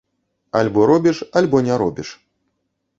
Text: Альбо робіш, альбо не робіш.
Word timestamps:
Альбо 0.59 0.87
робіш, 0.93 1.23
альбо 1.33 1.61
не 1.71 1.77
робіш. 1.85 2.19